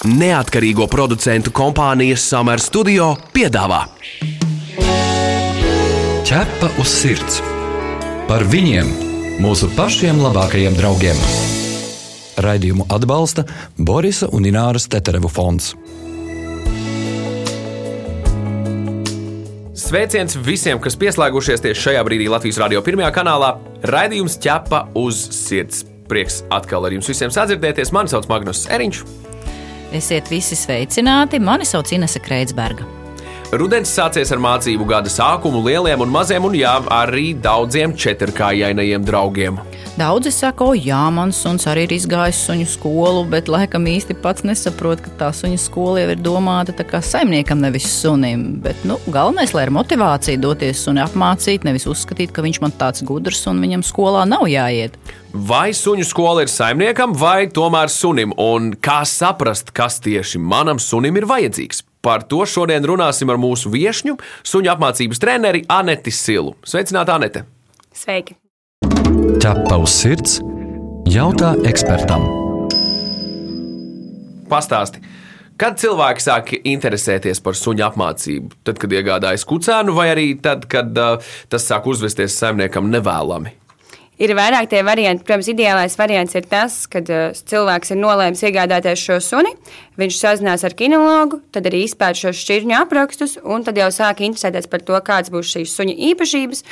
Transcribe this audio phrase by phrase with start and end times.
[0.00, 3.82] Neatkarīgo producentu kompānijas Summer Studio piedāvā
[6.24, 7.42] Ķepa uz sirds
[8.24, 8.88] par viņiem,
[9.44, 11.20] mūsu pašiem labākajiem draugiem.
[12.40, 13.44] Raidījumu atbalsta
[13.76, 15.74] Borisa un Ināras Teterevu fonds.
[19.76, 23.58] Sveiciens visiem, kas pieslēgušies tieši šajā brīdī Latvijas radio pirmajā kanālā.
[23.84, 25.84] Raidījums ķepa uz sirds.
[26.08, 27.92] Prieks atkal ar jums visiem sadzirdēties.
[27.92, 29.04] Mani sauc Magnus Eriņš.
[29.92, 31.40] Esiet visi sveicināti.
[31.42, 32.86] Mani sauc Inese Kreitsberga.
[33.50, 39.58] Rudens sācies ar mācību gada sākumu lieliem un maziem, un jā, arī daudziem četrkājainajiem draugiem.
[40.00, 44.46] Daudzi saka, o jā, mans suns arī ir izgājis suņu skolu, bet laikam īsti pats
[44.48, 48.46] nesaprot, ka tā suņu skola jau ir domāta kā saimniekam, nevis sunim.
[48.64, 53.04] Bet nu, galvenais, lai ir motivācija doties suni apmācīt, nevis uzskatīt, ka viņš man tāds
[53.04, 54.96] gudrs un viņam skolā nav jāiet.
[55.36, 61.20] Vai suņu skola ir saimniekam vai tomēr sunim, un kā saprast, kas tieši manam sunim
[61.20, 61.84] ir vajadzīgs?
[62.00, 64.16] Par to šodien runāsim ar mūsu viesņu,
[64.48, 66.56] suņu apmācības treneri Aneti Silu.
[66.64, 67.44] Sveicināta, Anete!
[67.92, 68.40] Sveiki!
[69.38, 70.40] Ķepa uz sirds
[71.06, 72.24] jautā ekspertam.
[74.50, 74.98] Pastāsti,
[75.60, 78.58] kad cilvēki sāk interesēties par suņu apmācību?
[78.66, 83.54] Tad, kad iegādājas kucēnu, vai arī tad, kad uh, tas sāk uzvesties saimniekam nevēlami?
[84.20, 85.24] Ir vairāk tie varianti.
[85.24, 89.54] Protams, ideālais variants ir tas, kad uh, cilvēks ir nolēmis iegādāties šo suni.
[90.00, 94.68] Viņš sazinās ar kinologu, tad arī izpēta šos šķirņu aprakstus, un tad jau sāk interesēties
[94.68, 96.62] par to, kādas būs šīs suņa īpašības.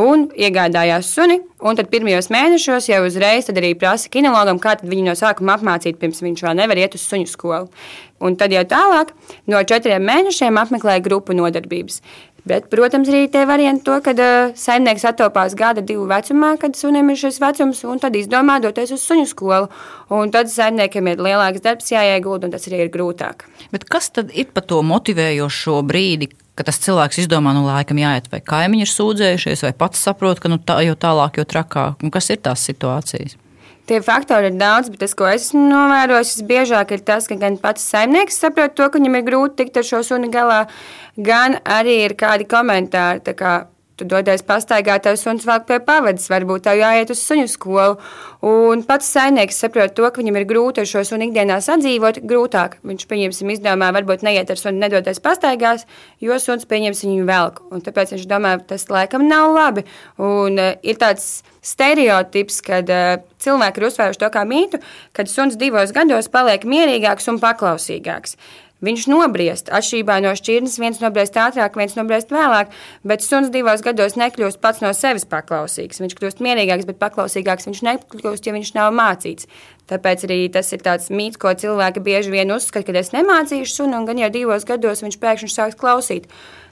[0.00, 5.14] Un iegādājās suni, un tad pirmajos mēnešos jau uzreiz arī prasa kinologam, kā viņu no
[5.18, 7.68] sākuma apmācīt, pirms viņš vēl nevar iet uz suņu skolu.
[8.24, 9.12] Un tad jau tālāk,
[9.52, 12.00] no četriem mēnešiem apmeklēja grupu nodarbības.
[12.44, 17.08] Bet, protams, arī tie varianti, to, kad uh, saimnieks attopās gada divu vecumā, kad sunim
[17.08, 19.70] ir šis vecums, un tad izdomā doties uz suņu skolu.
[20.12, 23.46] Un tad saimniekiem ir lielāks darbs jāiegulda, un tas arī ir grūtāk.
[23.72, 28.28] Bet kas tad ir par to motivējošo brīdi, ka tas cilvēks izdomā, nu, laikam jāiet,
[28.32, 32.12] vai kaimiņi ir sūdzējušies, vai pats saprot, ka nu, tā jau tālāk, jo trakāk, un
[32.12, 33.38] kas ir tās situācijas?
[33.84, 37.58] Tie faktori ir daudz, bet tas, ko es esmu novērojis, visbiežāk ir tas, ka gan
[37.60, 40.62] pats saimnieks saprot to, ka viņam ir grūti tikt ar šo suni galā,
[41.20, 43.20] gan arī ir kādi komentāri.
[43.36, 43.52] Kā,
[43.94, 47.98] Tu dodies pastaigāt, tev suns vēl pie pavadas, varbūt tev jāiet uz suņu skolu.
[48.44, 52.80] Un pats saimnieks saprot to, ka viņam ir grūti ar šo sunu ikdienā sadzīvot, grūtāk.
[52.82, 55.86] Viņš, pieņemsim, izdomā, varbūt neiet ar sunu, nedoties pastaigās,
[56.18, 57.62] jo suns pieņems viņu velk.
[57.70, 59.86] Un tāpēc viņš domā, tas laikam nav labi.
[60.18, 64.82] Un uh, ir tāds stereotips, kad uh, cilvēki ir uzsvēruši to kā mītu,
[65.14, 68.34] kad suns divos gados paliek mierīgāks un paklausīgāks.
[68.84, 69.70] Viņš nobriest.
[69.72, 72.72] Atšķirībā no šķirnes, viens nobriest ātrāk, viens nobriest vēlāk,
[73.06, 76.02] bet suns divos gados nekļūst pats no sevis paklausīgs.
[76.02, 79.48] Viņš kļūst mierīgāks, bet paklausīgāks viņš nekļūst, ja viņš nav mācīts.
[79.88, 83.98] Tāpēc arī tas ir tāds mīts, ko cilvēki bieži vien uzskata, ka es nemācīšu sunu,
[84.00, 86.28] un gan jau divos gados viņš pēkšņi sāks klausīt.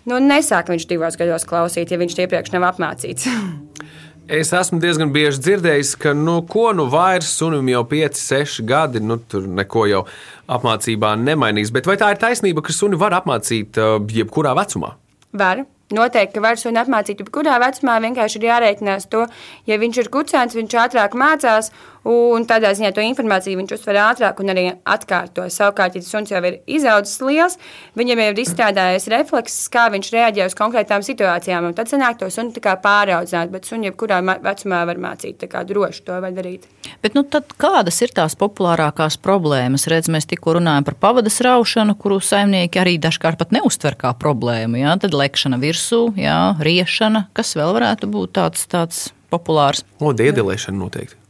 [0.09, 3.29] Nu, nesāk viņš divos gados klausīt, ja viņš iepriekš nav apmācīts.
[4.31, 9.03] Es esmu diezgan bieži dzirdējis, ka, nu, ko nu vairs sunim jau 5, 6 gadi,
[9.03, 10.05] nu, tur neko jau
[10.47, 11.73] apmācībā nemainīs.
[11.75, 14.95] Bet vai tā ir taisnība, ka suni var apmācīt uh, jebkurā vecumā?
[15.35, 15.65] Var.
[15.93, 17.99] Noteikti, ka var suni apmācīt jebkurā vecumā.
[18.01, 19.27] Vienkārši ir jārēķinās to,
[19.69, 21.73] ja viņš ir kucēns, viņš ātrāk mācās
[22.09, 25.45] Un tādā ziņā to informāciju viņš uztver ātrāk un arī atkārto.
[25.53, 27.59] Savukārt, ja suns jau ir izaudzis liels,
[27.99, 31.71] viņam jau ir izstrādājies reflekss, kā viņš reaģē uz konkrētām situācijām.
[31.79, 36.35] Tad sanāk to sunu pāraudzināt, bet sunu jebkurā vecumā var mācīt, kā droši to var
[36.35, 36.67] darīt.
[37.05, 37.23] Bet, nu,
[37.63, 39.87] kādas ir tās populārākās problēmas?
[39.91, 44.83] Redz, mēs tikko runājam par pavadas raušanu, kuru saimnieki arī dažkārt pat neuztver kā problēmu.
[44.83, 44.99] Jā?
[45.03, 49.87] Tad lekšana virsū, jā, riešana, kas vēl varētu būt tāds, tāds populārs.
[50.03, 51.22] O, diedelēšana noteikti.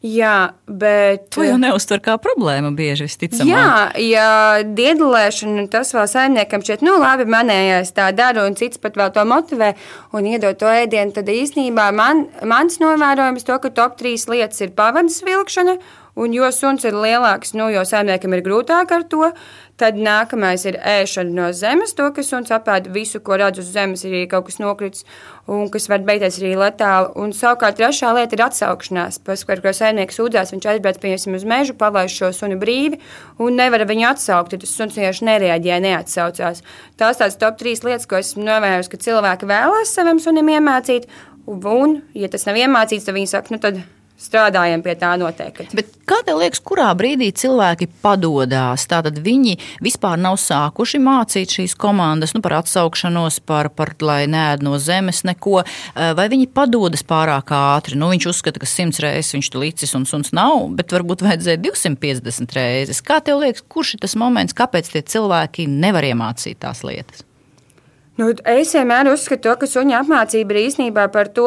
[0.00, 1.26] Jā, bet.
[1.36, 3.50] To jau neuztver kā problēmu bieži visticamāk.
[3.50, 4.28] Jā, ja
[4.64, 9.26] diedelēšana, tas vēl saimniekam šķiet, nu labi, manējais tā dara, un cits pat vēl to
[9.28, 9.74] motivē
[10.16, 14.72] un iedod to ēdienu, tad īsnībā man, mans novērojums to, ka top trīs lietas ir
[14.72, 15.76] pavadas vilkšana,
[16.20, 19.32] un jo suns ir lielāks, nu, jo saimniekam ir grūtāk ar to,
[19.80, 21.94] Tad nākamais ir ēšana no zemes.
[21.96, 25.06] To, ka suns apēda visu, ko redz uz zemes, ir kaut kas nokritis
[25.48, 27.08] un kas var beigties arī letāli.
[27.22, 29.22] Un savukārt trešā lieta ir atsaukšanās.
[29.24, 32.98] Par ko saimnieks sūdzās, viņš aizbrauc pieņemsim uz mežu, palaiž šo suni brīvi
[33.40, 34.58] un nevar viņu atsaukt.
[34.60, 36.60] Tas suns vienkārši nereaģē, neatsaucās.
[37.00, 41.08] Tās tās top trīs lietas, ko esmu novērojusi, ka cilvēki vēlās savam sunim iemācīt.
[41.48, 43.80] Un, ja tas nav iemācīts, tad viņi saka, nu tad
[44.20, 45.70] strādājam pie tā noteikti.
[45.76, 48.84] Bet kā tev liekas, kurā brīdī cilvēki padodas?
[48.90, 54.64] Tātad viņi vispār nav sākuši mācīt šīs komandas nu, par atsaukšanos, par, par lai nēd
[54.66, 57.98] no zemes neko, eh, vai viņi padodas pārāk ātri.
[58.00, 61.62] Nu, viņš uzskata, ka simts reizes viņš tur licis un suns nav, bet varbūt vajadzēja
[61.64, 63.02] 250 reizes.
[63.04, 67.24] Kā tev liekas, kurš ir tas moments, kāpēc tie cilvēki nevar iemācīt tās lietas?
[68.20, 71.46] Nu, es vienmēr uzskatu, ka suņa apmācība ir īstenībā par to,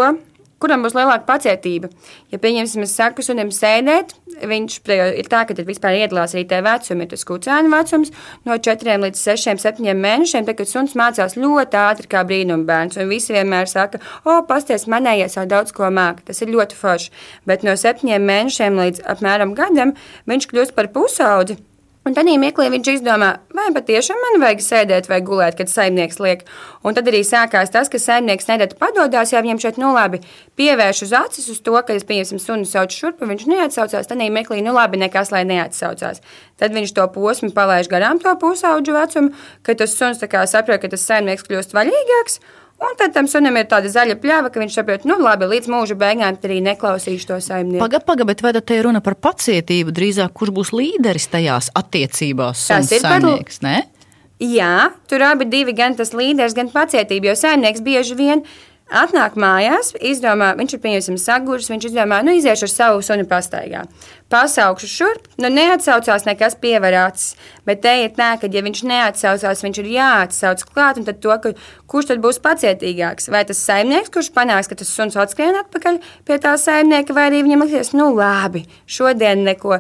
[0.64, 1.90] kuram būs lielāka pacietība.
[2.32, 4.14] Ja, pieņemsim, es saku, sunim sēdēt,
[4.48, 4.78] viņš
[5.20, 8.14] ir tā, ka vispār iedalās arī tajā vecumā, tas kucēna vecums,
[8.48, 13.12] no 4 līdz 6, 7 mēnešiem, tad, kad suns mācās ļoti ātri kā brīnumbērns, un
[13.12, 17.14] visi vienmēr saka, o, pasties, manējais jau daudz ko māk, tas ir ļoti forši,
[17.50, 19.96] bet no 7 mēnešiem līdz apmēram gadam
[20.30, 21.60] viņš kļūst par pusaudzi.
[22.04, 26.42] Un tad mirklī viņš izdomā, vai patiešām man vajag sēdēt vai gulēt, kad saimnieks liek.
[26.84, 30.20] Un tad arī sākās tas, ka saimnieks nedēļu padodas, ja viņam šeit nu labi
[30.60, 34.60] pievērš uz acis uz to, ka es pieņemsim sunu saucu šurp, viņš neatsaucās, tad mirklī
[34.66, 36.20] nu labi nekas, lai neatsaucās.
[36.60, 39.32] Tad viņš to posmu palaiž garām to pusauģu vecumu,
[39.64, 40.20] kad tas suns
[40.52, 42.42] saprot, ka tas saimnieks kļūst vaļīgāks.
[42.84, 45.96] Un tad tam sunim ir tāda zaļa pļāva, ka viņš saprot, nu labi, līdz mūža
[46.00, 47.84] beigām arī neklausīšu to saimnieku.
[47.84, 52.66] Pagaid, pagaid, bet vai te ir runa par pacietību drīzāk, kurš būs līderis tajās attiecībās?
[52.74, 53.70] Tas ir saimnieks, par...
[53.70, 54.10] ne?
[54.44, 59.38] Jā, tur abi divi, gan tas līderis, gan pacietība, jo saimnieks bieži vien ir Atnāk
[59.40, 63.86] mājās, izdomā, viņš ir pieņemsim saguris, viņš izdomā, nu iziešu ar savu sunu pastaigā.
[64.34, 67.32] Pasaukšu šurp, nu neatsaucās nekas pievarāts,
[67.66, 71.34] bet te ir tā, ka ja viņš neatsaucās, viņš ir jāatsauc klāt, un tad to,
[71.42, 71.54] ka,
[71.90, 73.32] kurš tad būs pacietīgāks?
[73.34, 77.46] Vai tas saimnieks, kurš panāks, ka tas suns atskrien atpakaļ pie tā saimnieka, vai arī
[77.48, 79.80] viņam liksies, nu labi, šodien neko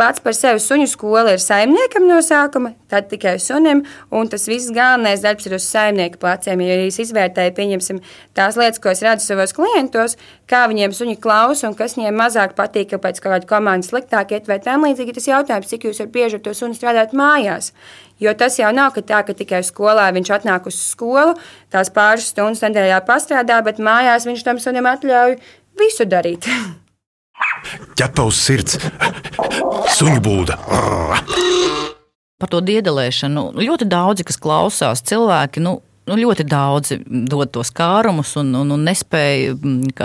[0.00, 4.72] pats par sevi suņu skola ir saimniekam no sākuma, tad tikai sunim, un tas viss
[4.74, 6.62] galvenais darbs ir uz saimnieka pleciem.
[6.66, 8.00] Ja es izvērtēju, pieņemsim,
[8.36, 10.18] tās lietas, ko es redzu savos klientos,
[10.50, 14.50] kā viņiem suņi klausa un kas viņiem mazāk patīk, kāpēc kaut kāda komanda sliktāk iet,
[14.50, 17.72] vai tam līdzīgi tas jautājums, cik jūs varat bieži ar to suni strādāt mājās.
[18.22, 21.34] Jo tas jau nav tā, ka tikai skolā viņš atnāk uz skolu,
[21.74, 25.38] tās pāris stundas nedēļā pastrādā, bet mājās viņš tam sunim atļauj
[25.78, 26.50] visu darīt.
[27.98, 28.78] ķepa uz sirds,
[29.96, 30.58] suņu būda.
[32.40, 35.62] Par to diedelēšanu ļoti daudzi, kas klausās, cilvēki.
[35.64, 36.98] Nu, nu, ļoti daudzi
[37.30, 39.54] dod tos kārumus un, un, un nespēja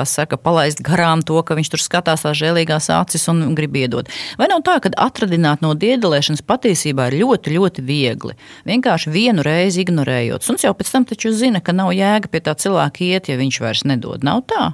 [0.08, 4.12] saka, palaist garām to, ka viņš tur skatās tās žēlīgās acis un grib iedot.
[4.40, 8.38] Vai nav tā, ka atradināt no diedelēšanas patiesībā ir ļoti, ļoti viegli?
[8.70, 10.46] Vienkārši vienu reizi ignorējot.
[10.46, 13.62] Suns jau pēc tam taču zina, ka nav jēga pie tā cilvēka iet, ja viņš
[13.66, 14.24] vairs nedod.
[14.26, 14.74] Nav tā?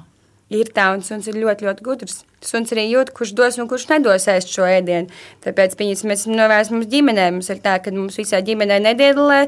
[0.54, 2.20] Ir tā, un suns ir ļoti, ļoti gudrs.
[2.46, 5.10] Suns arī jūt, kurš dos un kurš nedos ēst šo ēdienu.
[5.44, 7.26] Tāpēc mēs esam novērsti mums ģimenē.
[7.36, 9.40] Mums ir tā, ka mums visā ģimenē nedēļā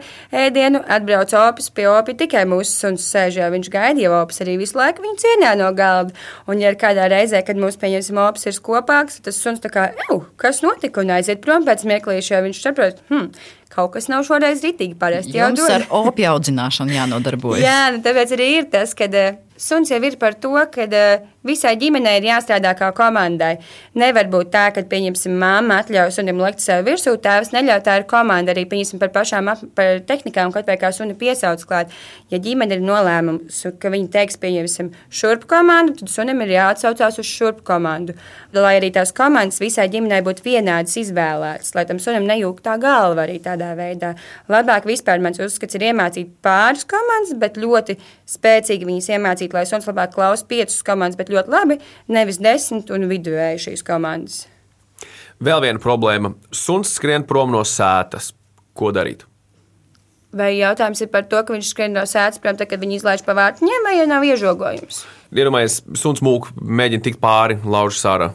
[0.45, 4.59] ēdienu atbrauc opis pie opi tikai mūsu suns sēž, jo viņš gaida jau opis arī
[4.61, 6.17] visu laiku viņu cienā no galda.
[6.51, 9.91] Un ja ir kādā reizē, kad mums pieņemsim opis ir kopāks, tas suns tā kā,
[10.09, 13.31] ew, kas notika un aiziet prom pēc mirklīša, jo viņš saprot, hmm,
[13.73, 15.37] kaut kas nav šoreiz ritīgi parasti.
[15.39, 17.63] Jums ar opiju audzināšanu jānodarbojas.
[17.65, 21.27] Jā, nu, tāpēc arī ir tas, ka eh, suns jau ir par to, ka uh,
[21.47, 23.59] visai ģimenei ir jāstrādā kā komandai.
[23.99, 28.07] Nevar būt tā, ka, pieņemsim, mamma atļauj sunim likt sev virsū, tēvs neļauj, tā ir
[28.09, 31.93] komanda arī, pieņemsim, par pašām par tehnikām, kaut vai kā suni piesauc klāt.
[32.33, 37.29] Ja ģimene ir nolēmums, ka viņi teiks, pieņemsim, šurp komandu, tad sunim ir jāatsaucās uz
[37.29, 38.17] šurp komandu.
[38.57, 43.27] Lai arī tās komandas visai ģimenei būtu vienādas izvēlētas, lai tam sunim nejūg tā galva
[43.27, 44.15] arī tādā veidā.
[44.49, 47.99] Labāk vispār mans uzskats ir iemācīt pāris komandas, bet ļoti
[48.29, 51.79] spēcīgi viņas iemācīt lai suns labāk klausa piecas komandas, bet ļoti labi,
[52.13, 54.47] nevis desmit un vidēji šīs komandas.
[55.39, 56.33] Vēl viena problēma.
[56.51, 58.33] Suns skrien prom no sētas.
[58.79, 59.25] Ko darīt?
[60.35, 63.23] Vai jautājums ir par to, ka viņš skrien no sēdes prom, tad, kad viņi izlaiž
[63.25, 65.01] pa vārtņiem, vai ja nav iežogojums?
[65.33, 68.33] Iedomājieties, suns mūk, mēģina tikt pāri, lauž sārā.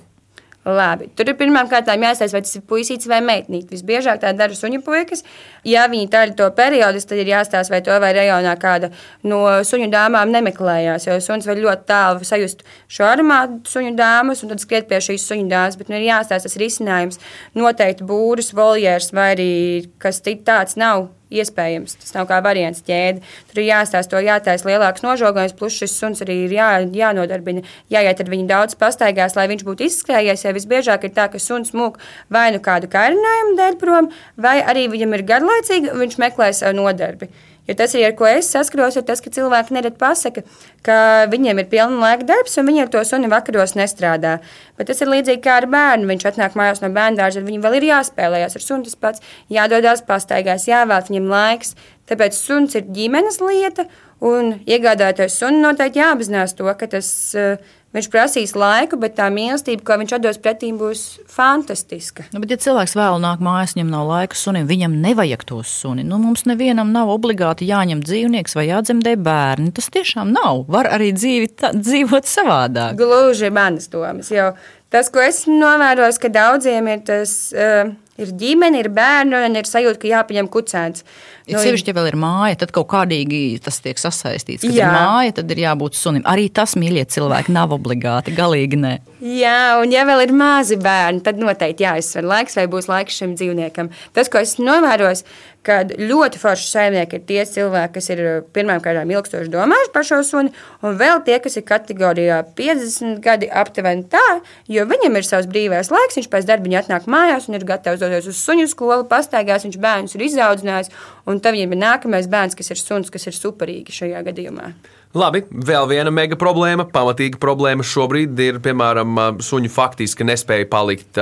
[0.64, 1.10] Labi.
[1.12, 3.74] Tur ir pirmām kārtām jāstāsta, vai tas ir puisīts vai meitnīte.
[3.74, 5.26] Visbiežāk tā dara suņu puikas.
[5.68, 8.94] Ja viņi tā ir to periodu, tad ir jāstāsta, vai to vai rajonā kāda
[9.28, 11.10] no suņu dāmām nemeklējās.
[11.10, 15.28] Jo suns var ļoti tālu sajust šo aromātu suņu dāmas un tad skriet pie šīs
[15.28, 15.76] suņu dāmas.
[15.80, 17.20] Bet nu, ir jāstāsta tas risinājums.
[17.60, 19.52] Noteikti būris, voljērs vai arī
[20.00, 21.10] kas cits tāds nav
[21.42, 21.98] iespējams.
[22.02, 23.24] Tas nav kā variants ķēde.
[23.52, 27.64] Tur ir jāstāsta jātaisa lielāks nožogojums, plus šis suns arī ir jā, jānodarbina.
[27.94, 30.46] Jāiet ar viņu daudz pastaigās, lai viņš būtu izskrējies.
[30.46, 32.00] Ja visbiežāk ir tā, ka suns mūk
[32.34, 37.32] vai nu kādu karinājumu dēļ prom, vai arī viņam ir garlaicīgi, viņš meklē savu nodarbi.
[37.68, 40.42] Jo tas ir, ar ko es saskaros, ir tas, ka cilvēki nerad pasaka,
[40.84, 40.96] ka
[41.32, 44.34] viņiem ir pilna laika darbs, un viņi ar to suni vakaros nestrādā.
[44.76, 46.10] Bet tas ir līdzīgi kā ar bērnu.
[46.12, 50.04] Viņš atnāk mājās no bērna dārza, viņam vēl ir jāspēlējas ar sunu tas pats, jādodas
[50.08, 51.78] pastaigās, jāvēl viņam laiks.
[52.12, 53.88] Tāpēc suns ir ģimenes lieta,
[54.20, 57.08] un iegādājoties sunu noteikti jāapzinās to, ka tas
[57.40, 57.56] uh,
[57.94, 62.26] Viņš prasīs laiku, bet tā mīlestība, ko viņš dos pretī, būs fantastiska.
[62.34, 66.06] Nu, bet, ja cilvēks vēl nāk mājās, viņam nav laika sunim, viņam nevajag to suni.
[66.08, 69.76] Nu, mums nevienam nav obligāti jāņem dzīvnieks vai jādzemdē bērni.
[69.78, 70.66] Tas tiešām nav.
[70.74, 72.98] Var arī dzīvi tā, dzīvot savādāk.
[72.98, 74.34] Gluži manas domas.
[74.34, 74.56] Jo
[74.94, 77.36] tas, ko es novēroju, ka daudziem ir tas.
[77.54, 81.02] Uh, Ir ģimene, ir bērni, un ir sajūta, ka jāpaņem kucēns.
[81.50, 84.62] Ir nu, sevišķi, ja vēl ir māja, tad kaut kādīgi tas tiek sasaistīts.
[84.62, 84.86] Kad jā.
[84.86, 86.22] ir māja, tad ir jābūt sunim.
[86.30, 88.98] Arī tas, mīļie cilvēki, nav obligāti, galīgi nē.
[89.24, 93.36] Jā, un ja vēl ir mazi bērni, tad noteikti jāizsver laiks, vai būs laiks šim
[93.40, 93.92] dzīvniekam.
[94.16, 95.24] Tas, ko es novēroju,
[95.64, 98.22] kad ļoti forši saimnieki ir tie cilvēki, kas ir
[98.56, 100.52] pirmām kārtām ilgstoši domājuši par šo suni,
[100.84, 104.24] un vēl tie, kas ir kategorijā 50 gadi aptuveni tā,
[104.72, 108.28] jo viņam ir savs brīvais laiks, viņš pēc darbiņa atnāk mājās un ir gatavs doties
[108.34, 110.92] uz suņu skolu, pastaigās, viņš bērnus ir izaudzinājis,
[111.32, 114.74] un tad viņam ir nākamais bērns, kas ir suns, kas ir superīgi šajā gadījumā.
[115.14, 121.20] Labi, vēl viena mega problēma, pamatīga problēma šobrīd ir, piemēram, suņu faktiski nespēja palikt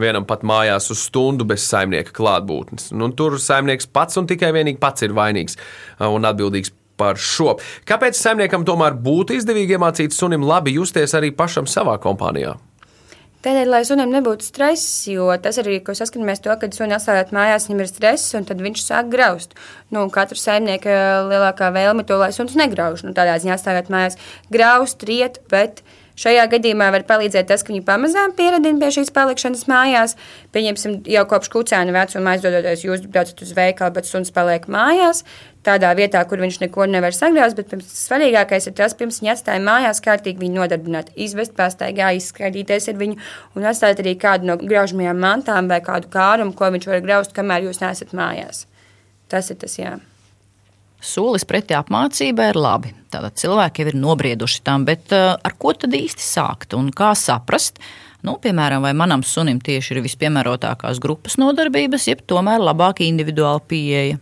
[0.00, 2.90] vienam pat mājās uz stundu bez saimnieka klātbūtnes.
[2.98, 5.54] Nu, tur saimnieks pats un tikai vienīgi pats ir vainīgs
[6.02, 7.54] un atbildīgs par šo.
[7.86, 12.56] Kāpēc saimniekam tomēr būtu izdevīgi iemācīt sunim labi justies arī pašam savā kompānijā?
[13.38, 17.68] Tādēļ, lai sunim nebūtu stress, jo tas arī, ko saskaramies to, kad suni atstājot mājās,
[17.68, 19.54] viņam ir stress, un tad viņš sāk graust.
[19.94, 20.96] Nu, katra saimnieka
[21.28, 23.06] lielākā vēlme to, lai suns negrauž.
[23.06, 24.18] Nu, tādā ziņā atstājot mājās,
[24.50, 25.84] graust, riet, bet
[26.18, 30.16] Šajā gadījumā var palīdzēt tas, ka viņi pamazām pieradina pie šīs palikšanas mājās.
[30.54, 35.22] Pieņemsim, jau kopš kucēna vecuma aizdodoties, jūs braucat uz veikalu, bet suns paliek mājās.
[35.68, 39.60] Tādā vietā, kur viņš neko nevar sagrauzt, bet pirms, svarīgākais ir tas, pirms viņa atstāja
[39.60, 43.18] mājās, kārtīgi viņu nodarbināt, izvest pastaigā, izskaidīties ar viņu
[43.58, 47.68] un atstāt arī kādu no graužamajām mantām vai kādu kārumu, ko viņš var graust, kamēr
[47.68, 48.64] jūs nesat mājās.
[49.28, 49.98] Tas ir tas, jā.
[51.04, 52.94] Solis pretī apmācībai ir labi.
[53.12, 57.12] Tātad cilvēki jau ir nobrieduši tam, bet uh, ar ko tad īsti sākt un kā
[57.18, 57.78] saprast?
[58.26, 64.18] Nu, piemēram, vai manam sunim tieši ir vispiemērotākās grupas nodarbības, jeb tomēr labāka individuāla pieeja.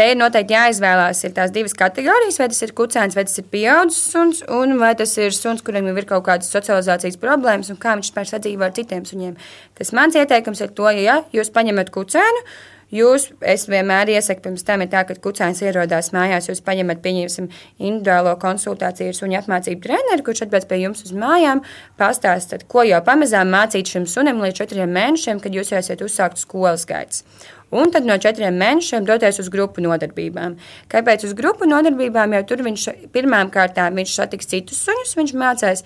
[0.00, 3.44] Te ir noteikti jāizvēlās ir tās divas kategorijas, vai tas ir kucēns, vai tas ir
[3.52, 7.98] pieaugušs suns, un vai tas ir suns, kuram ir kaut kādas socializācijas problēmas, un kā
[7.98, 9.36] viņš spēr sadzīvot ar citiem suņiem.
[9.76, 12.46] Tas mans ieteikums ir to, ja jūs paņemat kucēnu,
[12.90, 17.46] Jūs, es vienmēr iesaku, pirms tam ir tā, ka kucēns ierodās mājās, jūs paņemat, pieņemsim,
[17.78, 21.62] individuālo konsultāciju ar suņu apmācību treneru, kurš atbrauc pie jums uz mājām,
[22.02, 26.42] pastāstāt, ko jau pamazām mācīt šim sunim līdz četriem mēnešiem, kad jūs jau esat uzsākt
[26.42, 27.22] skolas gaitas.
[27.70, 30.56] Un tad no četriem mēnešiem doties uz grupu nodarbībām.
[30.90, 32.34] Kāpēc uz grupu nodarbībām?
[32.34, 35.84] Jo tur viņš pirmām kārtām viņš satiks citus suņus, viņš mācās,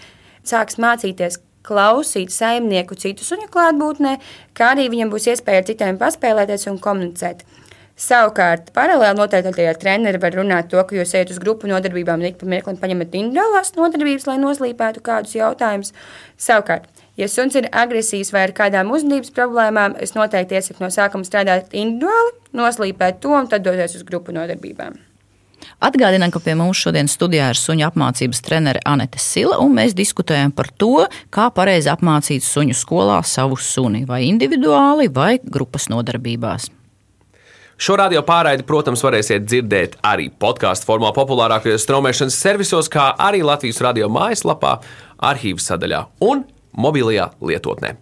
[0.48, 4.16] sāks mācīties, klausīt saimnieku citu suņu klātbūtnē,
[4.56, 7.44] kā arī viņam būs iespēja ar citiem paspēlēties un komunicēt.
[7.94, 12.32] Savukārt, paralēli noteikti ar treneri var runāt to, ka jūs ejat uz grupu nodarbībām un
[12.32, 15.94] ik pa mirklim paņemat individuālās nodarbības, lai noslīpētu kādus jautājumus.
[16.34, 16.88] Savukārt,
[17.20, 21.74] ja suns ir agresīvs vai ar kādām uzvedības problēmām, es noteikti iesaku no sākuma strādāt
[21.76, 25.00] individuāli, noslīpēt to un tad doties uz grupu nodarbībām.
[25.84, 30.52] Atgādinām, ka pie mums šodien studijā ir suņu apmācības trenere Anete Sila, un mēs diskutējam
[30.54, 36.70] par to, kā pareizi apmācīt suņu skolā savu suni, vai individuāli, vai grupas nodarbībās.
[37.74, 43.82] Šo radio pārraidi, protams, varēsiet dzirdēt arī podkāstu formā, populārākajos straumēšanas servisos, kā arī Latvijas
[43.82, 44.76] radio mājaslapā,
[45.18, 46.44] arhīvas sadaļā un
[46.76, 47.94] mobilajā lietotnē.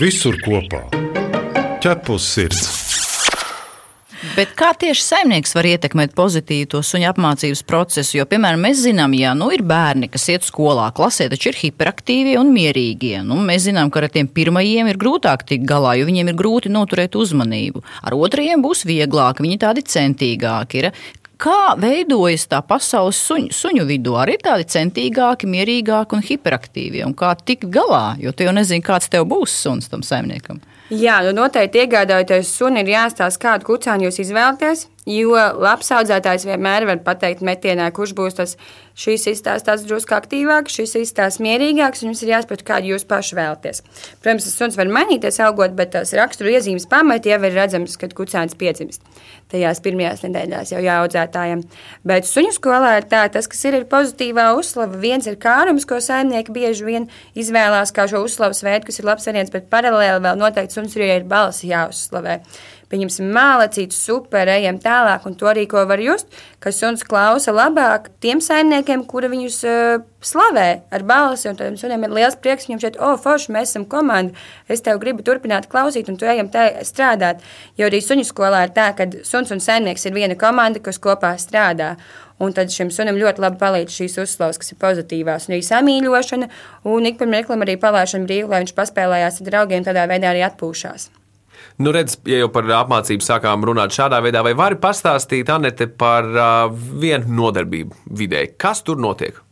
[0.00, 0.88] Visur kopā-
[1.84, 2.84] ķepus sirds!
[4.34, 8.16] Bet kā tieši saimnieks var ietekmēt pozitīvi to suņu apmācības procesu?
[8.16, 12.34] Jo, piemēram, mēs zinām, ja nu, ir bērni, kas iet skolā, klasē, taču ir hiperaktīvie
[12.40, 13.20] un mierīgie.
[13.26, 16.72] Nu, mēs zinām, ka ar tiem pirmajiem ir grūtāk tikt galā, jo viņiem ir grūti
[16.72, 17.84] noturēt uzmanību.
[18.02, 20.90] Ar otrajiem būs vieglāk, viņi tādi centīgāki ir.
[21.44, 24.14] Kā veidojas tā pasaules suņu, suņu vidū?
[24.16, 27.02] Arī tādi centīgāki, mierīgāki un hiperaktīvi.
[27.04, 28.14] Un kā tikt galā?
[28.22, 30.62] Jo tu jau nezini, kāds tev būs suns tam saimniekam.
[30.88, 34.86] Jā, nu noteikti iegādājoties suni, ir jāstāsta, kādu kucēnu jūs izvēlaties.
[35.04, 38.54] Jo labs audzētājs vienmēr var pateikt metienā, kurš būs tas
[38.96, 43.82] šis izstāstās drusku aktīvāks, šis izstāstās mierīgāks, un jums ir jāsaprot, kādu jūs paši vēlaties.
[44.22, 48.16] Protams, tas suns var mainīties augot, bet tās raksturu iezīmes pamati jau ir redzams, kad
[48.16, 49.04] kucēns piedzimst.
[49.52, 51.66] Tajās pirmajās nedēļās jau jāaudzētājiem.
[52.08, 54.96] Bet suņu skolā ir tā, tas, kas ir, ir pozitīvā uzslava.
[55.02, 59.28] Viens ir kārums, ko saimnieki bieži vien izvēlās kā šo uzslavas veidu, kas ir labs
[59.28, 62.40] variants, bet paralēli vēl noteikti suns ir balsi jāuzslavē
[62.90, 65.26] pieņemsim, mālacītu, super, ejam tā, tālāk.
[65.28, 66.30] Un to arī ko var just,
[66.62, 71.48] ka suns klausa labāk tiem saimniekiem, kuri viņus uh, slavē ar balsi.
[71.50, 74.34] Un tad sunim ir liels prieks, viņam šeit, oh, forši, mēs esam komanda,
[74.68, 77.44] es tev gribu turpināt klausīt, un tu ejam te strādāt.
[77.80, 81.34] Jo arī suņu skolā ir tā, ka suns un saimnieks ir viena komanda, kas kopā
[81.40, 81.94] strādā.
[82.42, 86.50] Un tad šim sunim ļoti labi palīdz šīs uzslavas, kas ir pozitīvās, un arī samīļošana,
[86.90, 90.42] un ik pa mirklim arī palaišana brīvi, lai viņš paspēlējās ar draugiem, tādā veidā arī
[90.48, 91.12] atpūšās.
[91.82, 96.28] Nu, redz, ja jau par apmācību sākām runāt šādā veidā, vai vari pastāstīt, Anete, par
[96.30, 96.68] uh,
[97.02, 98.46] vienu nodarbību vidē?
[98.54, 99.43] Kas tur notiek?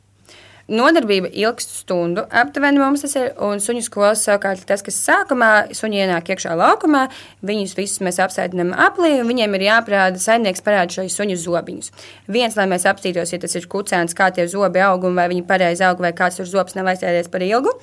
[0.73, 2.25] Nodarbība ilgst stundu.
[2.33, 3.31] Aptuveni mums tas ir.
[3.45, 7.03] Un suņu skolas savukārt tas, kas sākumā suņi ienāk iekšā laukumā,
[7.45, 11.93] viņus visus mēs apsēdinām aplī, un viņiem ir jāprāda, saimnieks parāda šos suņu zobiņus.
[12.33, 15.45] Viens, lai mēs apstītos, ja tas ir kucēns, kā tie zobi aug, un vai viņi
[15.49, 17.77] pareizi aug, vai kāds tur zobs nav aizsēdies par ilgu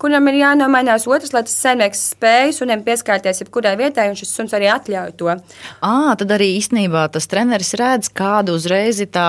[0.00, 1.06] kuram ir jānomainās.
[1.10, 5.30] Otrs, lai tas saimnieks spēj sunim pieskarties jebkurai vietai, un šis suns arī atļauj to.
[5.80, 9.28] À, tad arī īstenībā tas treneris redz, kādu uzreiz ir tā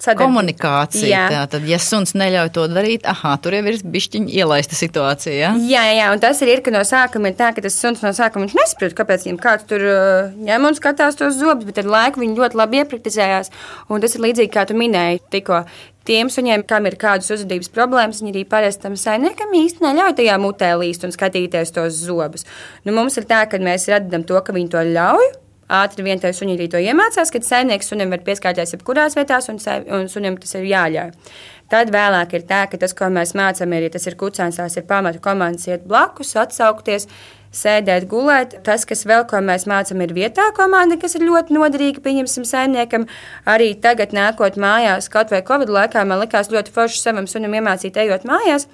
[0.00, 0.26] Sadarbība.
[0.26, 1.20] komunikācija.
[1.28, 1.42] Jā.
[1.50, 5.34] Tad, ja suns neļauj to darīt, aha, tur jau ir bišķiņa ielaista situācija.
[5.36, 5.50] Ja?
[5.60, 8.48] Jā, jā, un tas ir, ka no sākuma ir tā, ka tas suns no sākuma
[8.48, 9.84] nesaprot, kāpēc viņam kāds tur
[10.40, 13.52] ņem un skatās tos zobus, bet ar laiku viņi ļoti labi iepraktizējās.
[13.92, 15.64] Un tas ir līdzīgi, kā tu minēji tikko.
[16.08, 20.38] Tiem suņiem, kam ir kādas uzvedības problēmas, viņi arī parasti tam saimniekam īsti neļauj tajā
[20.40, 22.48] mutē līst un skatīties tos zobus.
[22.86, 25.28] Nu, mums ir tā, ka mēs redzam to, ka viņi to ļauj,
[25.70, 29.60] ātri vien tajā arī to iemācās, kad saimnieks sunim var pieskārties jebkurās vietās, un,
[29.96, 31.12] un sunim tas ir jāļauj.
[31.70, 34.74] Tad vēlāk ir tā, ka tas, ko mēs mācām, ir, ja tas ir kucēns, tās
[34.74, 37.06] ir pamata komandas, iet blakus, atsaukties,
[37.54, 38.56] sēdēt, gulēt.
[38.66, 42.02] Tas, kas vēl ko mēs mācām, ir vietā komanda, kas ir ļoti noderīga.
[42.02, 43.06] Pieņemsim, saimniekam,
[43.46, 48.02] arī tagad, nākot mājās, kaut vai Covid laikā, man likās ļoti forši savam sunim iemācīt,
[48.02, 48.66] ejot mājās.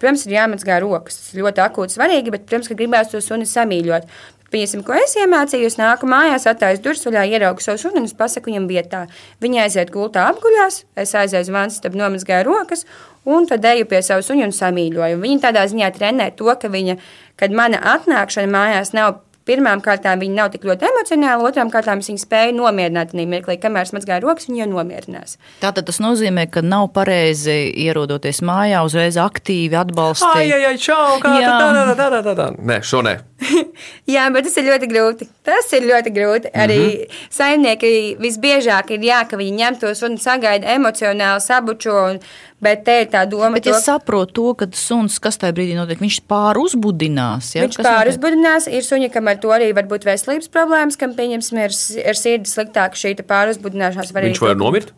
[0.00, 1.20] Protams, ir jāmazgā rokas.
[1.20, 4.08] Tas ir ļoti akūti svarīgi, bet, protams, ka gribēs to suni samīļot.
[4.50, 6.48] Pieņemsim, ko es iemācījos, nāku mājās,
[6.82, 9.04] durvis vaļā, ieraugu savu sunu un es pasaku viņam vietā.
[9.44, 12.82] Viņa aiziet gultā apguļās, es aizēju uz vannas, tad nomazgāju rokas
[13.30, 15.20] un tad eju pie savas suņa un samīļoju.
[15.22, 16.98] Viņa tādā ziņā trenē to, ka viņa,
[17.38, 22.20] kad mana atnākšana mājās nav Pirmām kārtām viņi nav tik ļoti emocionāli, otrām kārtām viņi
[22.20, 25.38] spēja nomierināt mirklī, kamēr smazgāja rokas, viņi jau nomierinās.
[25.62, 30.44] Tātad tas nozīmē, ka nav pareizi ierodoties mājā, uzreiz aktīvi atbalstīt.
[30.44, 31.56] Ai, ai, ai, čau, kā jā.
[31.56, 32.48] tā, tā, tā, tā, tā, tā.
[32.60, 33.16] Nē, šo nē.
[34.14, 35.28] jā, bet tas ir ļoti grūti.
[35.46, 36.52] Tas ir ļoti grūti.
[36.52, 37.24] Arī mm -hmm.
[37.38, 41.96] saimnieki visbiežāk ir jā, ka viņi ņem tos un sagaida emocionāli sabučo.
[42.10, 42.20] Un,
[42.60, 43.72] Bet te ir tā doma, ka.
[43.72, 47.54] Es saprotu to, ka suns, kas tajā brīdī notiek, viņš pāruzbudinās.
[47.56, 47.64] Ja?
[47.64, 51.72] Viņš pāruzbudinās, ir suņi, kam ar to arī var būt veselības problēmas, kam, pieņemsim, ir,
[52.04, 54.12] ir sirds sliktāka šī pāruzbudināšanās.
[54.12, 54.92] Viņš var nomirt?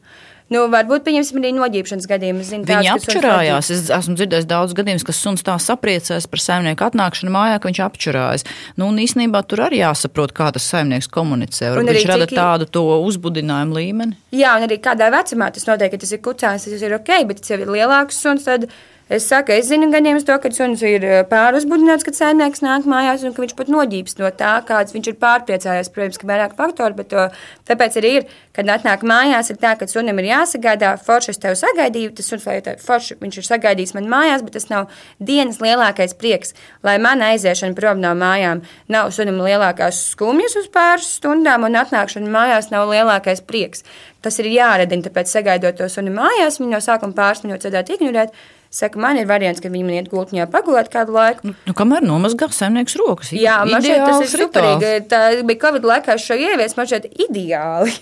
[0.53, 2.45] Nu, varbūt viņam arī noģībšanas gadījumi.
[2.45, 3.71] Zinu, Viņi apčurājās.
[3.73, 7.81] Es esmu dzirdējis daudz gadījumus, ka suns tā sapriecājas par saimnieku atnākšanu mājā, ka viņš
[7.87, 8.47] apčurājas.
[8.77, 11.73] Nu, un īstenībā tur arī jāsaprot, kā tas saimnieks komunicē.
[11.73, 12.37] Varbūt viņš rada cik...
[12.37, 14.19] tādu to uzbudinājumu līmeni.
[14.37, 17.41] Jā, un arī kādā vecumā tas notiek, ka tas ir kucēns, tas ir ok, bet
[17.41, 18.49] tas jau ir lielāks suns.
[18.49, 18.69] Tad
[19.13, 23.21] Es saku, es zinu gadījumus to, ka suns ir eh, pāruzbudināts, kad saimnieks nāk mājās,
[23.29, 25.91] un ka viņš pat noģības no tā, kāds viņš ir pārpriecājies.
[25.93, 27.27] Protams, ka vairāk faktori, bet to,
[27.69, 31.59] tāpēc arī ir, kad atnāk mājās, ir tā, ka sunim ir jāsagādā, forši es tev
[31.61, 35.61] sagaidīju, tas suns, lai tā forši viņš ir sagaidījis man mājās, bet tas nav dienas
[35.61, 38.65] lielākais prieks, lai man aiziešana prom no mājām
[38.97, 43.85] nav sunim lielākās skumjas uz pāris stundām, un atnākšana mājās nav lielākais prieks.
[44.25, 48.43] Tas ir jāredina, tāpēc sagaidot to suni mājās, viņu no sākuma pāris minūtes dzirdēt, ignorēt
[48.73, 51.51] Saka, man ir variants, ka viņi man iet gultņā pagulēt kādu laiku.
[51.51, 53.35] Nu, nu, kamēr nomazgā saimnieks rokas.
[53.37, 54.93] Jā, man šķiet, tas ir superīgi.
[55.11, 57.93] Tā bija Covid laikā šo ievies, man šķiet ideāli.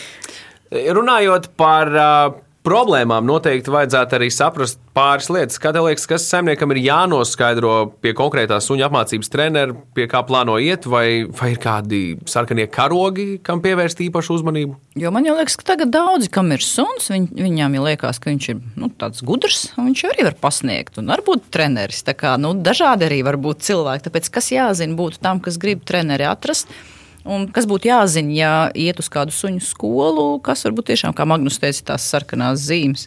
[0.96, 5.58] Runājot par uh, problēmām noteikti vajadzētu arī saprast pāris lietas.
[5.62, 10.86] Tev liekas, kas saimniekam ir jānoskaidro pie konkrētā suņa apmācības treneru, pie kā plāno iet,
[10.90, 14.76] vai, vai ir kādi sarkanie karogi, kam pievērst īpašu uzmanību?
[15.00, 18.48] Jo man liekas, ka tagad daudzi, kam ir suns, viņ, viņām jau liekas, ka viņš
[18.52, 22.04] ir nu, tāds gudrs, un viņš arī var pasniegt, un varbūt treneris.
[22.06, 24.06] Tā kā nu, dažādi arī var būt cilvēki.
[24.08, 26.70] Tāpēc, kas jāzina, būtu tam, kas grib treneri atrast
[27.28, 31.60] Un kas būtu jāzina, ja iet uz kādu suņu skolu, kas varbūt tiešām, kā Magnus
[31.62, 33.06] teica, tās sarkanās zīmes?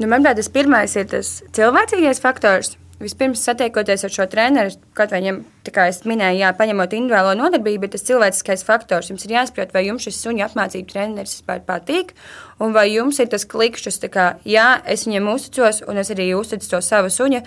[0.00, 2.76] Nu, manuprāt, tas pirmais ir tas cilvēcīgais faktors.
[2.96, 7.82] Vispirms satiekoties ar šo treneru, kaut vai viņam, kā jau minēju, jā, paņemot individuālo nodarbību,
[7.82, 9.10] bet tas cilvēciskais faktors.
[9.10, 12.14] Jums ir jāsaprot, vai jums šis suņu apmācību treneris vispār patīk,
[12.56, 16.72] un vai jums ir tas klikšķis, ka, jā, es viņam uzticos, un es arī uzticu
[16.72, 17.42] to savu suņu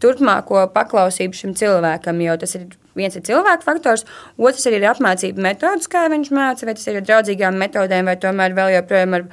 [0.00, 2.64] turpmāko paklausību šim cilvēkam, jo tas ir
[2.96, 4.06] viens ir cilvēku faktors,
[4.38, 8.56] otrs ir apmācība metodas, kā viņš māca, vai tas ir ar draudzīgām metodēm, vai tomēr
[8.56, 9.28] vēl joprojām ar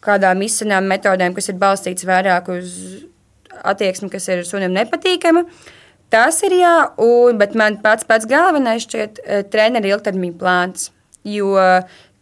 [0.00, 2.76] kādām izsanām metodēm, kas ir balstītas vairāk uz
[3.62, 5.44] attieksmi, kas ir sunim nepatīkama.
[6.10, 10.90] Tas ir jā, un, bet man pats pats galvenais šķiet eh, treneru ilgtermiņa plāns.
[11.28, 11.52] Jo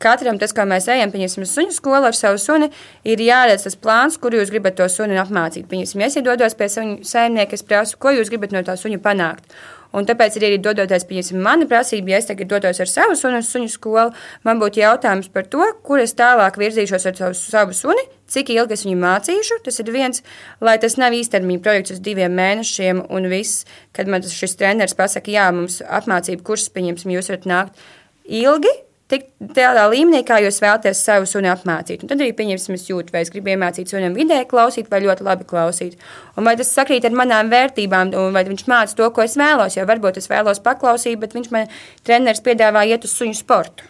[0.02, 2.70] katram tas, kā mēs ejam, pieņemsim, suņu skolu ar savu suni,
[3.06, 5.66] ir jāredz tas plāns, kur jūs gribat to suni apmācīt.
[5.70, 9.00] Pieņemsim, ja es iedodos pie suņu saimnieka, es prasu, ko jūs gribat no tā suņa
[9.04, 9.58] panākt.
[9.96, 13.72] Un tāpēc arī, dodoties, pieņemsim, mana prasība, ja es tagad dotos ar savu sunu suņu
[13.72, 14.12] skolu,
[14.44, 18.76] man būtu jautājums par to, kur es tālāk virzīšos ar savu, savu suni, cik ilgi
[18.76, 19.60] es viņu mācīšu.
[19.66, 20.24] Tas ir viens,
[20.64, 23.64] lai tas nav īstermiņa projekts uz diviem mēnešiem, un viss,
[23.96, 27.88] kad man šis treneris pasaka, jā, mums apmācību kurs, pieņemsim, jūs varat nākt
[28.28, 28.74] ilgi,
[29.08, 29.24] tik
[29.56, 32.04] tādā līmenī, kā jūs vēlaties savu suni apmācīt.
[32.04, 35.24] Un tad arī pieņemsim, es jūtu, vai es gribu iemācīt sunim vidēji klausīt, vai ļoti
[35.24, 35.96] labi klausīt.
[36.36, 39.78] Un vai tas sakrīt ar manām vērtībām, vai viņš māca to, ko es vēlos.
[39.78, 41.72] Jo varbūt es vēlos paklausīt, bet viņš man
[42.04, 43.88] treneris piedāvā iet uz suņu sportu.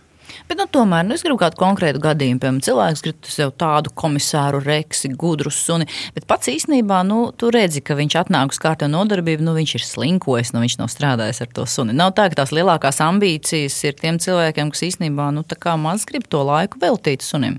[0.48, 2.40] Bet, nu, tomēr nu, es gribu kādu konkrētu gadījumu.
[2.42, 7.82] Piemēram, cilvēks grib sev tādu komisāru, reksi, gudru suni, bet pats īstenībā, nu, tu redzi,
[7.84, 11.52] ka viņš atnāk uz kārtējo nodarbību, nu, viņš ir slinkojis, nu, viņš nav strādājis ar
[11.56, 11.96] to suni.
[11.96, 15.44] Nav tā, ka tās lielākās ambīcijas ir tiem cilvēkiem, kas īstenībā, nu,
[15.82, 17.58] maz grib to laiku veltīt sunim.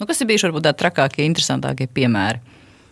[0.00, 2.42] Nu, kas ir bijuši varbūt tādi trakākie, interesantākie piemēri?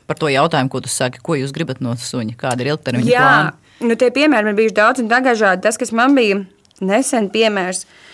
[0.07, 3.53] Par to jautājumu, ko tu saki, ko jūs gribat no suņa, kāda ir ilgtermiņa plāna?
[3.83, 5.65] Nu, tie piemēri man bijuši daudz un dažādi.
[5.65, 6.43] Tas, kas man bija
[6.83, 8.12] nesen piemērs, uh,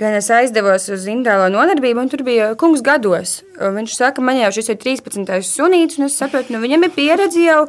[0.00, 3.40] gan es aizdevos uz individuālo nodarbību, un tur bija kungs gados.
[3.60, 5.28] Viņš saka, man jau šis ir 13.
[5.46, 7.66] sunīts, un es saprotu, nu, viņam ir pieredze jau,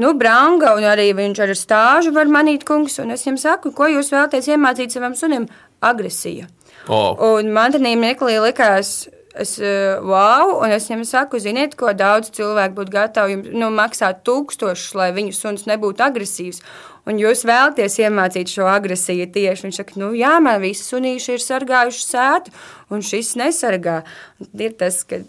[0.00, 3.90] nu, branga, un arī viņš ar stāžu var manīt kungs, un es viņam saku, ko
[3.92, 5.48] jūs vēlaties iemācīt savam sunim?
[5.84, 6.48] Agresija.
[6.88, 7.12] Oh.
[7.34, 9.08] Un man tādā mirklī likās,
[9.42, 9.56] es,
[10.02, 15.10] wow, un es viņam saku, ziniet, ko daudz cilvēku būtu gatavi nu, maksāt tūkstošus, lai
[15.16, 16.62] viņu suns nebūtu agresīvs
[17.06, 19.66] un jūs vēlaties iemācīt šo agresiju tieši.
[19.66, 22.54] Viņš saka, nu jā, man visi sunīši ir sargājuši sētu,
[22.92, 24.00] un šis nesargā.
[24.42, 25.22] Un ir tas, ka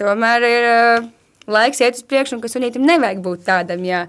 [0.00, 1.10] tomēr ir uh,
[1.50, 3.84] laiks iet uz priekšu, un ka sunītam nevajag būt tādam.
[3.88, 4.06] Jā.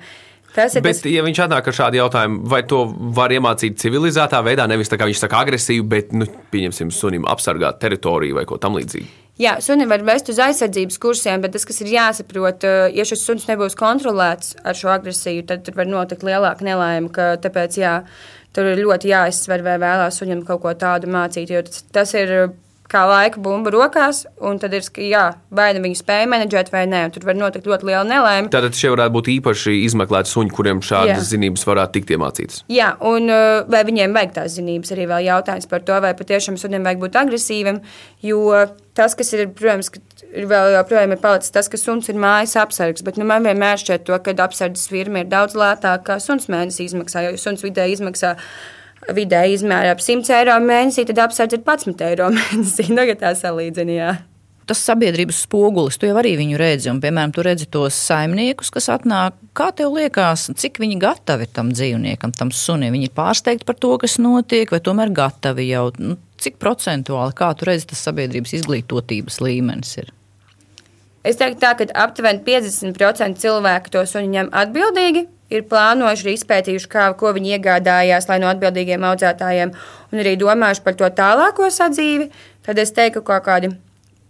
[0.56, 1.12] Tas bet, tas...
[1.12, 5.08] ja viņš atnāk ar šādu jautājumu, vai to var iemācīt civilizētā veidā, nevis tā kā
[5.10, 9.25] viņš saka agresīvi, bet, nu, pieņemsim, sunim apsargāt teritoriju vai ko tamlīdzīgu?
[9.36, 13.26] Jā, suni var vest uz aizsardzības kursiem, bet tas, kas ir jāsaprot, eh, ja šis
[13.28, 17.12] suns nebūs kontrolēts ar šo agresiju, tad tur var notikt lielāka nelaime.
[17.12, 17.98] Tāpēc jā,
[18.56, 22.32] tur ir ļoti jāizsver, vai vēlās suņam kaut ko tādu mācīt, jo tas, tas ir
[22.92, 25.24] kā laika bumba rokās, un tad ir, jā,
[25.56, 28.52] vai nu viņi spēja menedžēt vai nē, un tur var notikt ļoti liela nelaime.
[28.54, 31.28] Tātad šie varētu būt īpaši izmeklēti suņi, kuriem šādas jā.
[31.34, 32.62] zinības varētu tikt iemācītas.
[32.72, 36.60] Jā, un uh, vai viņiem vajag tās zinības, arī vēl jautājums par to, vai patiešām
[36.62, 37.82] sunim vajag būt agresīvam,
[38.26, 38.46] jo
[38.96, 39.92] tas, kas ir, protams,
[40.36, 43.82] ir vēl joprojām ir palicis tas, ka suns ir mājas apsargs, bet nu, man vienmēr
[43.82, 48.00] šķiet to, ka apsardzes firma ir daudz lētāka kā suns mēnesī izmaksā, jo suns vidēji
[48.00, 48.36] izmaksā
[49.14, 52.88] vidēji izmēra ap 100 eiro mēnesī, tad apsardz ir 11 eiro mēnesī.
[52.96, 54.14] Tagad tā salīdzinājā.
[54.66, 58.90] Tas sabiedrības spogulis, tu jau arī viņu redzi, un, piemēram, tu redzi tos saimniekus, kas
[58.90, 59.36] atnāk.
[59.54, 62.96] Kā tev liekas, cik viņi gatavi tam dzīvniekam, tam sunim?
[62.96, 65.92] Viņi ir pārsteigti par to, kas notiek, vai tomēr gatavi jau?
[66.02, 70.10] Nu, cik procentuāli, kā tu redzi, tas sabiedrības izglītotības līmenis ir?
[71.26, 76.90] Es teiktu, tā, ka aptuveni 50% cilvēku to suni ņem atbildīgi, ir plānojuši, ir izpētījuši,
[76.92, 79.74] kā, ko viņi iegādājās, lai no atbildīgiem audzētājiem,
[80.12, 82.30] un arī domājuši par to tālāko sadzīvi,
[82.66, 83.74] tad es teiktu, ka kaut kādi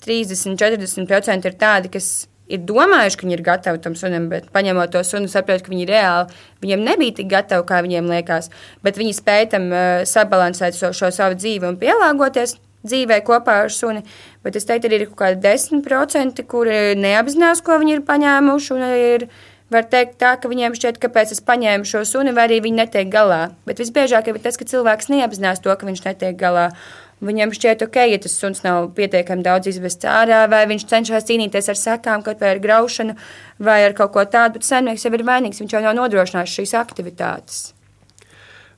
[0.05, 5.01] 30-40% ir tādi, kas ir domājuši, ka viņi ir gatavi tam sunim, bet paņemot to
[5.07, 8.51] sunu, saprot, ka viņi reāli viņiem nebija tik gatavi, kā viņiem liekas.
[8.85, 13.73] Bet viņi spēja tam uh, sabalansēt šo, šo savu dzīvi un pielāgoties dzīvē kopā ar
[13.73, 14.03] suni.
[14.45, 18.79] Bet es teiktu, arī ir kaut kādi 10%, kuri neapzinās, ko viņi ir paņēmuši.
[19.15, 19.27] Ir,
[19.73, 23.09] Var teikt, tā, ka viņiem šķiet, kāpēc es paņēmu šo suni, vai arī viņi netiek
[23.09, 23.55] galā.
[23.65, 26.67] Bet visbiežāk ir tas, ka cilvēks neapzinās to, ka viņš netiek galā.
[27.25, 31.71] Viņam šķiet, ok, ja tas suns nav pietiekami daudz izvests ārā, vai viņš cenšas cīnīties
[31.71, 33.15] ar sekām, kaut vai ar graušanu,
[33.57, 36.75] vai ar kaut ko tādu, bet saimnieks jau ir vainīgs, viņš jau nav nodrošinājis šīs
[36.77, 37.63] aktivitātes.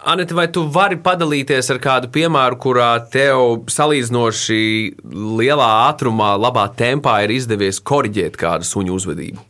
[0.08, 4.62] Anita, vai tu vari padalīties ar kādu piemēru, kurā tev salīdzinoši
[5.42, 9.48] lielā ātrumā, labā tempā ir izdevies korģēt kādu suņu uzvedību?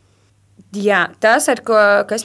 [0.75, 1.77] Jā, tas, ar ko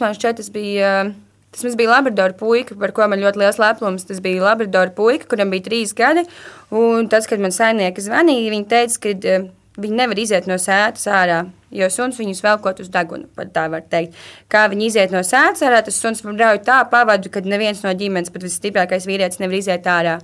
[0.03, 1.13] man šķiet, tas bija.
[1.53, 4.07] Tas bija Labradors puika, par ko man ļoti liels lepnums.
[4.09, 6.25] Tas bija Labradors puika, kuram bija trīs gadi.
[6.73, 9.45] Un tas, kad man saimnieki zvanīja, viņi teica, ka uh,
[9.81, 13.29] viņi nevar iziet no sēdes ārā, jo suns viņus velkot uz degunu.
[13.53, 14.17] Tā var teikt.
[14.53, 18.33] Kā viņi iziet no sēdes ārā, tas suns brauj tā pavadu, kad neviens no ģimenes,
[18.33, 20.19] pat visstiprākais vīrietis, nevar iziet ārā.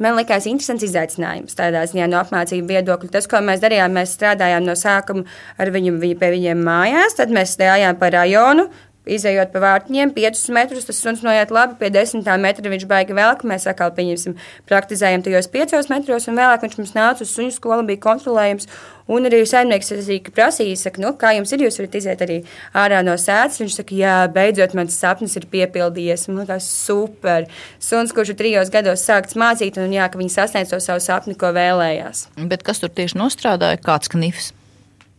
[0.00, 3.10] Man liekas, interesants izaicinājums tādā ziņā no apmācību viedokļa.
[3.12, 5.26] Tas, ko mēs darījām, mēs strādājām no sākuma
[5.60, 8.70] ar viņu pie viņiem mājās, tad mēs stājām pa rajonu,
[9.08, 13.46] Izejot pa vārtiņiem, 5 metrus, tas suns noiet labi, pie 10 metra viņš baigi velk.
[13.48, 14.34] Mēs atkal pieņemsim,
[14.68, 18.68] praktizējam tajos 5 metros, un vēlāk viņš mums nāca uz suņu skolu, bija kontrolējams.
[19.10, 19.90] Un arī saimnieks
[20.36, 22.36] prasīja, saka, nu, kā jums ir, jūs varat iziet arī
[22.76, 23.58] ārā no sēdes.
[23.64, 26.28] Viņš saka, jā, beidzot, mans sapnis ir piepildījies.
[26.28, 27.48] Man liekas, super.
[27.82, 31.34] Suns, kurš ir trijos gados sākts mācīt, un jā, ka viņi sasniedz to savu sapni,
[31.40, 32.28] ko vēlējās.
[32.52, 33.80] Bet kas tur tieši nostrādāja?
[33.82, 34.52] Kāds knifs?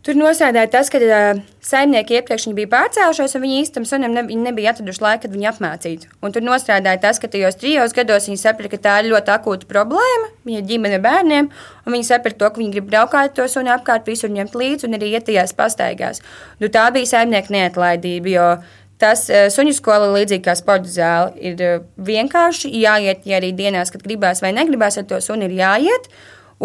[0.02, 4.72] Tur nostrādāja tas, ka uh, saimnieki iepriekš bija pārcēlušies, un viņi īstenībā sunim ne, nebija
[4.74, 6.10] atraduši laiku, kad viņi apmācītu.
[6.26, 9.70] Un tur nostrādāja tas, ka tajos trijos gados viņi saprata, ka tā ir ļoti akūta
[9.70, 11.52] problēma viņa ģimene bērniem,
[11.86, 14.98] un viņi saprata to, ka viņi grib braukāt to sunu apkārt, visur ņemt līdzi un
[14.98, 16.26] arī iet tajās pastaigās.
[16.58, 18.52] Nu, tā bija saimnieka neatlaidība, jo
[19.02, 23.94] tas uh, suņu skola, līdzīgi kā sporta zāle, ir uh, vienkārši jāiet, ja arī dienās,
[23.94, 26.10] kad gribēs vai negribēs ar to sunu, ir jāiet.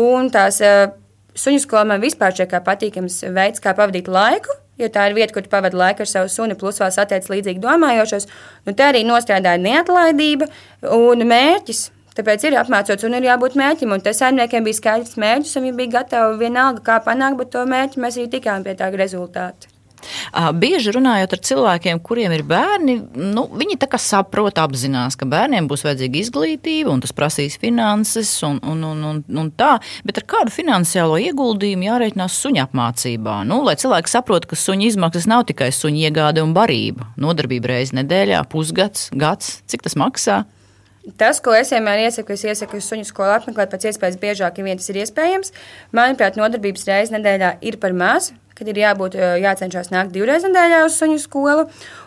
[0.00, 0.88] Un tās uh,
[1.36, 5.34] Suņu skola man vispār šķiet kā patīkams veids, kā pavadīt laiku, jo tā ir vieta,
[5.34, 8.28] kur tu pavadi laiku ar savu suni, plus vēl satiec līdzīgi domājošos.
[8.64, 10.48] Nu, tā arī nostrādāja neatlaidība
[10.96, 11.90] un mērķis.
[12.16, 13.92] Tāpēc ir apmācot, un ir jābūt mērķim.
[13.92, 17.68] Un tas saimniekiem bija skaidrs mērķis, un viņi bija gatavi vienalga, kā panākt, bet to
[17.68, 19.75] mērķi mēs arī tikām pie tā rezultāta.
[20.60, 26.20] Bieži runājot ar cilvēkiem, kuriem ir bērni, nu, viņi saprot, apzinās, ka bērniem būs vajadzīga
[26.20, 29.76] izglītība, un tas prasīs finanses, un, un, un, un, un tā.
[30.06, 33.38] Bet ar kādu finansiālo ieguldījumu jārēķinās suņa apmācībā?
[33.48, 37.10] Nu, lai cilvēki saprotu, ka suņa izmaksas nav tikai suņa iegāde un barība.
[37.20, 40.44] Nodarbība reizi nedēļā, pusgads, gads, cik tas maksā?
[41.14, 44.80] Tas, ko es vienmēr iesaku, es iesaku suņu skolu apmeklēt pēc iespējas biežāk, ja vien
[44.80, 45.52] tas ir iespējams.
[45.94, 50.96] Manuprāt, nodarbības reizes nedēļā ir par maz kad ir jābūt, jācenšas nākt divreiz nedēļā uz
[50.96, 51.66] suņu skolu.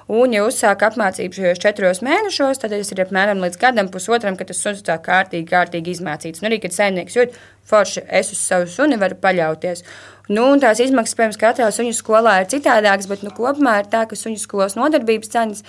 [0.09, 4.49] Un, ja uzsāk apmācību šajos četros mēnešos, tad tas ir apmēram līdz gadam, pusotram, kad
[4.49, 6.41] tas suns tā kārtīgi, kārtīgi izmācīts.
[6.41, 7.37] Un arī, kad saimnieks jūt,
[7.69, 9.85] forši, es uz savu suni varu paļauties.
[10.33, 14.17] Nu, tās izmaksas, protams, katrā suņu skolā ir citādākas, bet nu, kopumā ir tā, ka
[14.17, 15.63] suņu skolas nodarbības cenas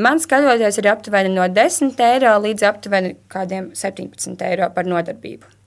[0.00, 5.57] man skatoties ir aptuveni no 10 eiro līdz aptuveni kādiem 17 eiro par nodarbību.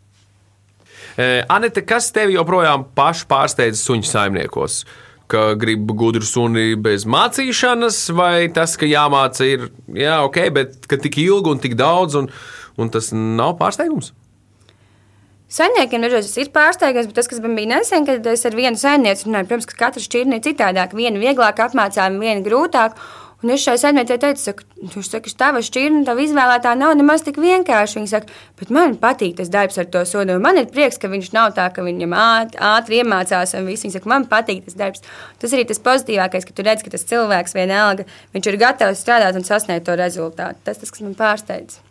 [1.49, 4.83] Anita, kas tevi joprojām pašu pārsteidz suņu saimniekos?
[5.31, 11.21] Ka grib gudru suni bez mācīšanas, vai tas, ka jāmāca ir jā, ok, bet tik
[11.23, 12.27] ilgi un tik daudz, un,
[12.77, 14.11] un tas nav pārsteigums?
[15.51, 19.25] Saimniekiem dažreiz ir pārsteigums, bet tas, kas man bija nesen, kad es ar vienu saimnieci
[19.27, 20.95] runāju, protams, ka katra šķirne ir citādāka.
[20.95, 22.95] Viena vieglāk apmācāma, viena grūtāk.
[23.41, 27.39] Un es šai saimniecei teicu, saku, tu saki, tava šķirne, tava izvēlētā nav nemaz tik
[27.41, 27.97] vienkārši.
[27.97, 30.37] Viņa saka, bet man patīk tas darbs ar to sodu.
[30.43, 33.87] Man ir prieks, ka viņš nav tā, ka viņam ātri, ātri iemācās un viss.
[33.87, 35.05] Viņa saka, man patīk tas darbs.
[35.41, 39.41] Tas arī tas pozitīvākais, ka tu redz, ka tas cilvēks vienalga, viņš ir gatavs strādāt
[39.41, 40.61] un sasniegt to rezultātu.
[40.67, 41.81] Tas tas, kas man pārsteidz.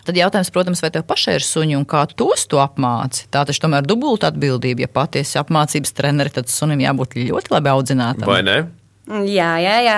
[0.00, 3.26] Tad jautājums, protams, vai tev pašai ir suņi un kā tu tos to apmāci?
[3.28, 4.86] Tā taču tomēr dubulta atbildība.
[4.86, 8.24] Ja patiesi apmācības treneri, tad sunim jābūt ļoti labi audzinātam.
[8.30, 8.62] Vai ne?
[9.10, 9.94] Jā, jā, jā.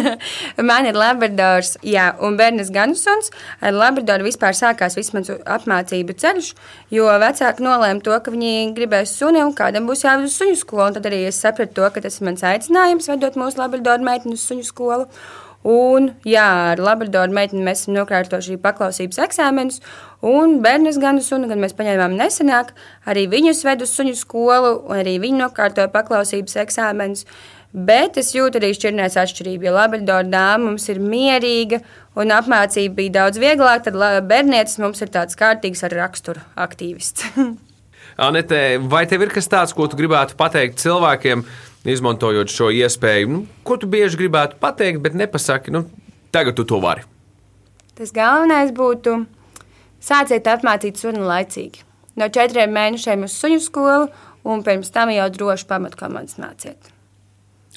[0.68, 3.30] man ir labradors, jā, un bērns Gansuns.
[3.64, 6.50] Ar labradoru vispār sākās mans apmācību ceļš,
[6.92, 10.90] jo vecāki nolēma to, ka viņi gribēs suni un kādam būs jāved uz suņu skolu.
[10.90, 14.36] Un tad arī es sapratu to, ka tas ir mans aicinājums vedot mūsu labradoru meiteni
[14.36, 15.08] uz suņu skolu.
[15.62, 19.78] Un, jā, ar labradoru meiteni mēs esam nokārtojuši paklausības eksāmenus,
[20.26, 22.74] un bērnus gan sunu, gan mēs paņēmām nesenāk,
[23.06, 27.24] arī viņus ved uz suņu skolu, un arī viņi nokārtoja paklausības eksāmenus.
[27.72, 31.78] Bet es jūtu arī šķirnēs atšķirību, jo Labradora dāma mums ir mierīga
[32.20, 37.32] un apmācība bija daudz vieglāka, tad bērnietis mums ir tāds kārtīgs ar raksturu aktīvists.
[38.28, 41.46] Anete, vai tev ir kas tāds, ko tu gribētu pateikt cilvēkiem,
[41.88, 43.32] izmantojot šo iespēju?
[43.32, 45.86] Nu, ko tu bieži gribētu pateikt, bet nepasaki, nu,
[46.28, 47.08] tagad tu to vari?
[47.96, 49.22] Tas galvenais būtu
[50.04, 51.86] sāciet apmācīt suni laicīgi.
[52.20, 54.10] No četriem mēnešiem uz suņu skolu,
[54.44, 56.91] un pirms tam jau droši pamatkomandas māciet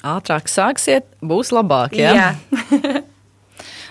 [0.06, 1.98] ātrāk sāksiet, būs labāk.
[1.98, 2.14] Ja?
[2.14, 2.30] Jā.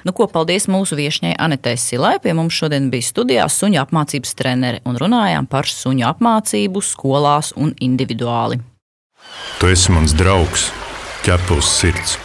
[0.05, 2.19] Nu, ko, paldies mūsu viesņai Anitei Silai.
[2.21, 7.73] Pie mums šodien bija studijā suņu apmācības treneri un runājām par suņu apmācību skolās un
[7.81, 8.61] individuāli.
[9.57, 10.69] Tu esi mans draugs,
[11.25, 12.19] ķepus sirds.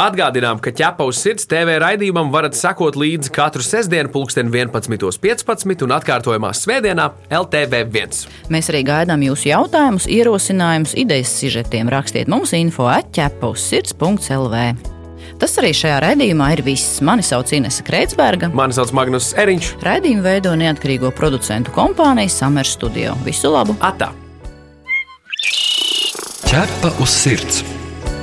[0.00, 5.92] Atgādinām, ka ķepa uz sirds TV raidījumam varat sekot līdzi katru sestdienu, pulksten 11.15 un
[5.98, 8.22] atkārtojumā svētdienā LTV1.
[8.48, 11.90] Mēs arī gaidām jūsu jautājumus, ierosinājumus, idejas sižetiem.
[11.92, 14.62] Rakstiet mums info atķepa uz sirds.lv.
[15.40, 17.02] Tas arī šajā raidījumā ir viss.
[17.04, 18.48] Mani sauc Inese Kreitsberga.
[18.56, 19.74] Mani sauc Magnus Eriņš.
[19.84, 23.18] Raidījumu veido neatkarīgo producentu kompānija Summer Studio.
[23.28, 23.76] Visu labu!
[23.84, 24.14] Atā!
[26.48, 27.60] Ķepa uz sirds!